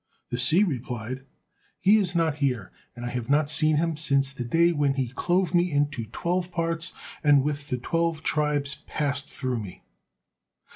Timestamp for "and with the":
7.23-7.77